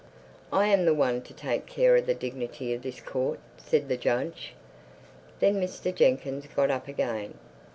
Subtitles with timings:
[0.51, 3.97] "I am the one to take care of the dignity of this court," said the
[3.97, 4.55] judge.
[5.39, 5.93] Then Mr.
[5.93, 7.35] Jenkyns got up again.